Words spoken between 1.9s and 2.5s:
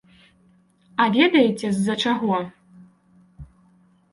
чаго?